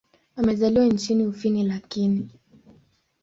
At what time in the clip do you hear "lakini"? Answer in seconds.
1.63-2.29